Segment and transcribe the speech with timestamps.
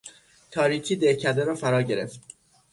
[0.51, 2.19] تاریکی دهکده را فرا گرفت.